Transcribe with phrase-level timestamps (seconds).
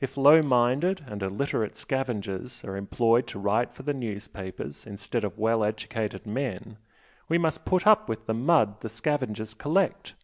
[0.00, 5.36] If low minded and illiterate scavengers are employed to write for the newspapers instead of
[5.36, 6.76] well educated men,
[7.28, 10.14] we must put up with the mud the scavengers collect.